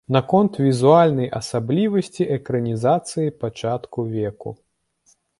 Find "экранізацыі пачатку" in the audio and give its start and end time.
2.37-4.07